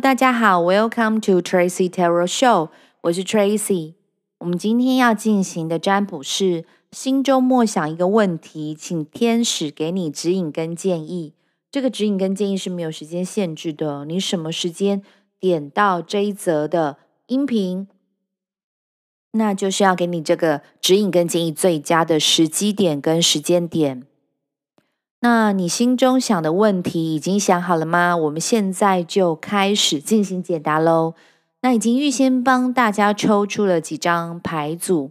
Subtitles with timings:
[0.00, 2.68] 大家好，Welcome to Tracy Tarot Show，
[3.00, 3.94] 我是 Tracy。
[4.38, 11.34] 我们今天要进行的占卜是心中默想一个问题，请天使给你指引跟建议。
[11.72, 15.02] 这个指引跟建议是没有时间限制的，你什么时间
[15.40, 17.88] 点到这一则的音频，
[19.32, 24.04] 那就是要给你这个指引跟建议最佳的时机点跟时间点。
[25.20, 28.16] 那你心中想的问题已经想好了吗？
[28.16, 31.14] 我们现在就开始进行解答喽。
[31.62, 35.10] 那已经预先帮大家抽出了几张牌组，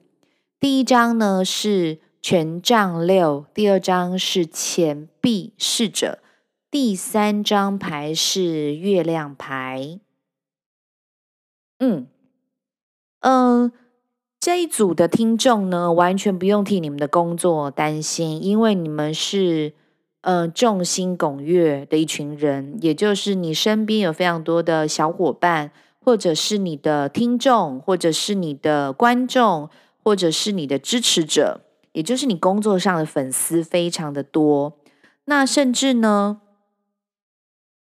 [0.61, 6.19] 第一张呢是权杖六，第二张是钱币侍者，
[6.71, 9.99] 第三张牌是月亮牌。
[11.79, 12.07] 嗯
[13.19, 13.73] 嗯、
[14.39, 19.73] 这一组的听众呢，完全不用替你们的工作担心，因为你们是。
[20.21, 25.71] 呃，众星拱月的一群人，也就是你身边有非常多的小伙伴，
[26.03, 29.69] 或者是你的听众，或者是你的观众，
[30.03, 31.61] 或者是你的支持者，
[31.93, 34.77] 也就是你工作上的粉丝非常的多。
[35.25, 36.41] 那甚至呢，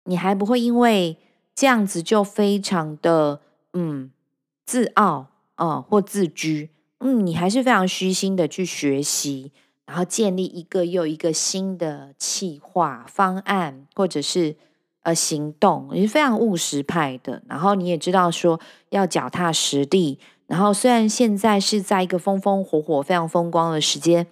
[0.06, 1.18] 你还不会因为
[1.54, 3.40] 这样子就非常的
[3.74, 4.12] 嗯
[4.66, 9.54] 自傲啊、或自居，嗯，你还是非常虚心的去学习。
[9.86, 14.56] 然后建立一个又一个新的企划方案，或者是
[15.04, 17.44] 呃行动，也是非常务实派的。
[17.48, 20.18] 然后你也知道说要脚踏实地。
[20.48, 24.26] 然后虽然现在是在一个风风火火、非常风光的时间，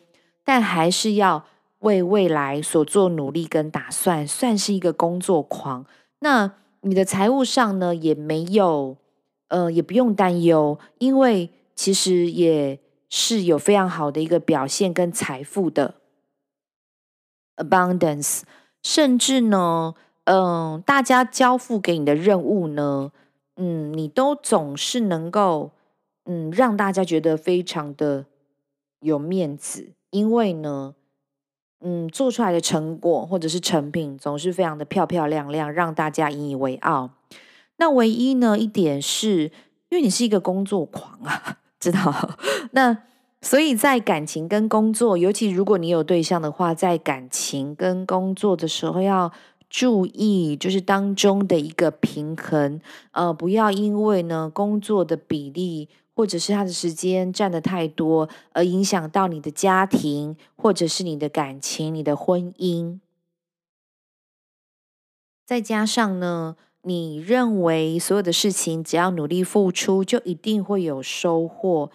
[0.43, 1.45] 但还是要
[1.79, 5.85] 为未来所做努力跟打算，算是一个工作狂。
[6.19, 8.97] 那你的财务上呢，也没有
[9.49, 12.79] 呃，也不用担忧，因为其实也。
[13.15, 15.93] 是有非常好的一个表现跟财富的
[17.57, 18.41] abundance，
[18.81, 19.93] 甚至呢，
[20.23, 23.11] 嗯，大家交付给你的任务呢，
[23.57, 25.73] 嗯，你都总是能够，
[26.25, 28.25] 嗯，让大家觉得非常的
[29.01, 30.95] 有面子，因为呢，
[31.81, 37.11] 嗯，做出来的成果或者是成品总是非常的漂漂亮亮，让大家引以为傲。
[37.77, 39.51] 那唯一呢一点是，
[39.89, 41.59] 因为你是一个工作狂啊。
[41.83, 42.37] 知道，
[42.71, 42.97] 那
[43.41, 49.31] 所以在感情跟工作，尤其如果你有对象的话，在感情跟工作的时候要
[49.69, 52.79] 注意，就是当中的一个平衡，
[53.11, 62.99] 呃，不要因为呢工作的比例或者是他的时间占得太多，而影响到你的家庭或者是你的感情、你的婚姻。
[65.45, 66.55] 再加上呢，
[66.85, 71.89] 你认为所有的事情只要努力付出就一定会有收获，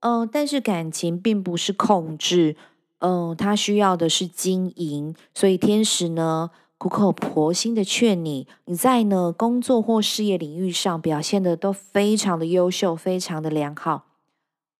[0.00, 2.56] 嗯、但是感情并不是控制，
[2.98, 5.14] 嗯、它需要的是经营。
[5.32, 14.06] 所以天使呢苦口婆心的劝你，你在呢工作或事业领域上表现的都非常的优秀，非常的良好。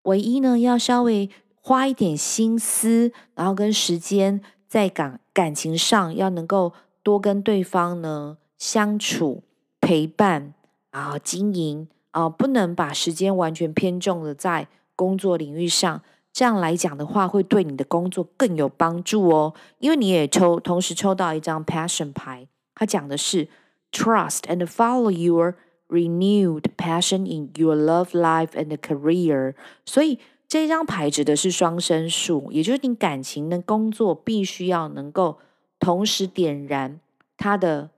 [0.03, 1.31] 唯一呢要稍微
[1.61, 6.73] 花一点心思，然后跟时间在感感情上要能够
[7.05, 9.45] 多跟对方呢相处。
[9.83, 10.55] 陪伴
[10.93, 16.01] 啊，经营啊，不能把时间完全偏重的在工作领域上。
[16.33, 19.53] 这样来讲的话，会对你的工作更有帮助哦。
[19.81, 23.49] 因为你也抽，同时抽到一张 Passion 牌，它讲的是
[23.91, 25.57] Trust and follow your
[25.89, 29.55] renewed passion in your love life and career。
[29.85, 30.19] 所以
[30.49, 35.39] 这张牌指的是双生树，也就是你感情的工作必须要能够
[35.79, 37.01] 同时点燃
[37.37, 37.91] 它的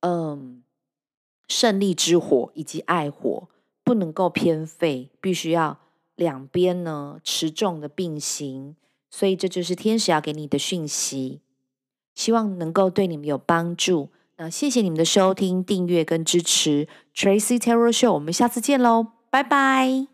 [0.00, 0.62] 嗯。
[1.52, 3.48] 胜利之火以及爱火
[3.84, 5.78] 不能够偏废，必须要
[6.16, 8.74] 两边呢持重的并行，
[9.10, 11.40] 所以这就是天使要给你的讯息，
[12.14, 14.08] 希望能够对你们有帮助。
[14.38, 20.11] 那谢谢你们的收听、订阅跟支持，Tracy Terror Show，我们下次见喽，拜拜。